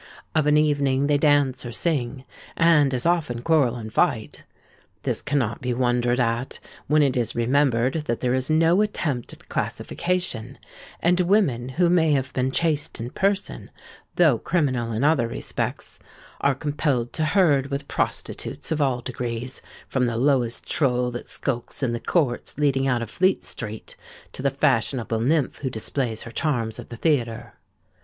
Of 0.33 0.47
an 0.47 0.57
evening 0.57 1.05
they 1.05 1.19
dance 1.19 1.63
or 1.63 1.71
sing,—and 1.71 2.91
as 2.91 3.05
often 3.05 3.43
quarrel 3.43 3.75
and 3.75 3.93
fight. 3.93 4.45
This 5.03 5.21
cannot 5.21 5.61
be 5.61 5.75
wondered 5.75 6.19
at, 6.19 6.59
when 6.87 7.03
it 7.03 7.15
is 7.15 7.35
remembered 7.35 7.93
that 8.05 8.19
there 8.19 8.33
is 8.33 8.49
no 8.49 8.81
attempt 8.81 9.31
at 9.33 9.47
classification; 9.47 10.57
and 11.01 11.19
women 11.21 11.69
who 11.77 11.87
may 11.87 12.13
have 12.13 12.33
been 12.33 12.49
chaste 12.49 12.99
in 12.99 13.11
person, 13.11 13.69
though 14.15 14.39
criminal 14.39 14.91
in 14.91 15.03
other 15.03 15.27
respects, 15.27 15.99
are 16.39 16.55
compelled 16.55 17.13
to 17.13 17.23
herd 17.23 17.67
with 17.67 17.87
prostitutes 17.87 18.71
of 18.71 18.81
all 18.81 19.01
degrees, 19.01 19.61
from 19.87 20.07
the 20.07 20.17
lowest 20.17 20.67
trull 20.67 21.11
that 21.11 21.29
skulks 21.29 21.83
in 21.83 21.93
the 21.93 21.99
courts 21.99 22.57
leading 22.57 22.87
out 22.87 23.03
of 23.03 23.09
Fleet 23.11 23.43
Street 23.43 23.95
to 24.33 24.41
the 24.41 24.49
fashionable 24.49 25.19
nymph 25.19 25.57
who 25.59 25.69
displays 25.69 26.23
her 26.23 26.31
charms 26.31 26.79
at 26.79 26.89
the 26.89 26.97
theatre. 26.97 27.53